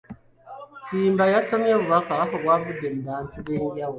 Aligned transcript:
Kiyimba 0.85 1.23
yasomye 1.33 1.71
obubaka 1.77 2.13
obwavudde 2.35 2.87
mu 2.93 3.01
bantu 3.07 3.33
ab’enjawulo. 3.39 3.79